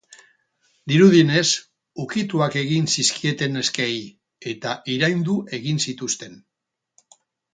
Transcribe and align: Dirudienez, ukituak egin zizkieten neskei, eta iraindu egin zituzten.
Dirudienez, 0.91 1.49
ukituak 2.05 2.57
egin 2.61 2.89
zizkieten 2.95 3.55
neskei, 3.59 3.93
eta 4.53 4.73
iraindu 4.97 5.39
egin 5.59 5.83
zituzten. 5.89 6.43